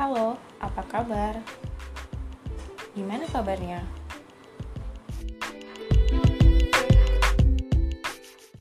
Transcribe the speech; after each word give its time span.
Halo, 0.00 0.32
apa 0.64 0.80
kabar? 0.88 1.36
Gimana 2.96 3.28
kabarnya? 3.28 3.84